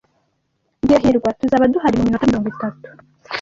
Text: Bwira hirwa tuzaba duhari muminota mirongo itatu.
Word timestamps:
Bwira 0.81 1.01
hirwa 1.03 1.29
tuzaba 1.39 1.69
duhari 1.73 1.95
muminota 1.97 2.29
mirongo 2.29 2.47
itatu. 2.53 2.87